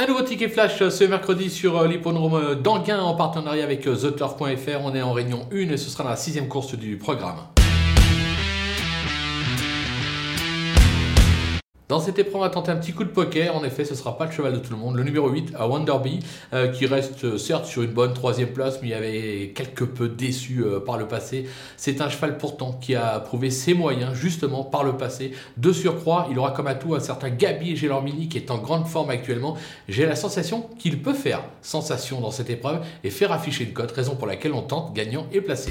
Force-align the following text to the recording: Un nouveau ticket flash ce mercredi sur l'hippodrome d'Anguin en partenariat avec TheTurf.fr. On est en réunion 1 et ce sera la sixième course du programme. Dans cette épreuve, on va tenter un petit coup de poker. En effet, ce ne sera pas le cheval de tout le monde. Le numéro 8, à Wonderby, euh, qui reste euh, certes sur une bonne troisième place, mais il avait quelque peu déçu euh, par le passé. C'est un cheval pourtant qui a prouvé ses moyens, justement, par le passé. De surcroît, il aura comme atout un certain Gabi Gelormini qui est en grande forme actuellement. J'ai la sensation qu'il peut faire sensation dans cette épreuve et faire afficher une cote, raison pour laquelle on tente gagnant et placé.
Un 0.00 0.06
nouveau 0.06 0.22
ticket 0.22 0.48
flash 0.48 0.78
ce 0.90 1.02
mercredi 1.02 1.50
sur 1.50 1.82
l'hippodrome 1.82 2.54
d'Anguin 2.62 3.00
en 3.00 3.16
partenariat 3.16 3.64
avec 3.64 3.80
TheTurf.fr. 3.80 4.80
On 4.84 4.94
est 4.94 5.02
en 5.02 5.12
réunion 5.12 5.48
1 5.52 5.70
et 5.70 5.76
ce 5.76 5.90
sera 5.90 6.08
la 6.08 6.14
sixième 6.14 6.46
course 6.46 6.76
du 6.76 6.96
programme. 6.96 7.38
Dans 11.88 12.00
cette 12.00 12.18
épreuve, 12.18 12.36
on 12.36 12.40
va 12.40 12.50
tenter 12.50 12.70
un 12.70 12.76
petit 12.76 12.92
coup 12.92 13.02
de 13.02 13.08
poker. 13.08 13.56
En 13.56 13.64
effet, 13.64 13.82
ce 13.82 13.92
ne 13.92 13.96
sera 13.96 14.18
pas 14.18 14.26
le 14.26 14.30
cheval 14.30 14.52
de 14.52 14.58
tout 14.58 14.72
le 14.72 14.78
monde. 14.78 14.96
Le 14.96 15.04
numéro 15.04 15.30
8, 15.30 15.54
à 15.58 15.66
Wonderby, 15.66 16.20
euh, 16.52 16.68
qui 16.68 16.84
reste 16.84 17.24
euh, 17.24 17.38
certes 17.38 17.64
sur 17.64 17.80
une 17.82 17.92
bonne 17.92 18.12
troisième 18.12 18.50
place, 18.50 18.78
mais 18.82 18.88
il 18.88 18.92
avait 18.92 19.52
quelque 19.54 19.84
peu 19.84 20.10
déçu 20.10 20.62
euh, 20.62 20.80
par 20.80 20.98
le 20.98 21.08
passé. 21.08 21.48
C'est 21.78 22.02
un 22.02 22.10
cheval 22.10 22.36
pourtant 22.36 22.72
qui 22.72 22.94
a 22.94 23.18
prouvé 23.20 23.50
ses 23.50 23.72
moyens, 23.72 24.12
justement, 24.12 24.64
par 24.64 24.84
le 24.84 24.98
passé. 24.98 25.32
De 25.56 25.72
surcroît, 25.72 26.28
il 26.30 26.38
aura 26.38 26.50
comme 26.50 26.66
atout 26.66 26.94
un 26.94 27.00
certain 27.00 27.30
Gabi 27.30 27.74
Gelormini 27.74 28.28
qui 28.28 28.36
est 28.36 28.50
en 28.50 28.58
grande 28.58 28.86
forme 28.86 29.08
actuellement. 29.08 29.56
J'ai 29.88 30.04
la 30.04 30.14
sensation 30.14 30.68
qu'il 30.78 31.00
peut 31.00 31.14
faire 31.14 31.42
sensation 31.62 32.20
dans 32.20 32.30
cette 32.30 32.50
épreuve 32.50 32.80
et 33.02 33.08
faire 33.08 33.32
afficher 33.32 33.64
une 33.64 33.72
cote, 33.72 33.92
raison 33.92 34.14
pour 34.14 34.26
laquelle 34.26 34.52
on 34.52 34.60
tente 34.60 34.92
gagnant 34.92 35.26
et 35.32 35.40
placé. 35.40 35.70